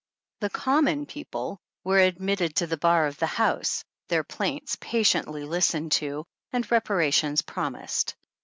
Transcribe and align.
The" 0.39 0.49
common 0.65 1.05
people" 1.05 1.59
were 1.85 1.99
admitted 1.99 2.55
to 2.55 2.65
the 2.65 2.75
bar 2.75 3.05
of 3.05 3.17
the 3.19 3.27
house, 3.27 3.83
their 4.07 4.23
plaints 4.23 4.75
patiently 4.81 5.43
listened 5.43 5.91
to, 5.91 6.25
and 6.51 6.71
reparation 6.71 7.35
promised. 7.45 8.15